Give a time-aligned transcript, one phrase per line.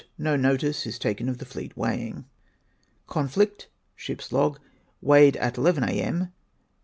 [0.31, 2.25] —No notice is taken of the fleet weigh ing.)
[3.07, 3.65] Conflid.
[3.95, 4.59] Ships log.
[4.99, 6.33] Weighed at 1 1 a.m.